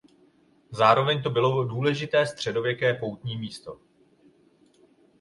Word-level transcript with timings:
Zároveň 0.71 1.23
to 1.23 1.29
bylo 1.29 1.63
důležité 1.63 2.25
středověké 2.25 2.93
poutní 2.93 3.37
místo. 3.37 3.77